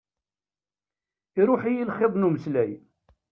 [1.41, 2.71] Iṛuḥ-iyi lxiḍ n umeslay.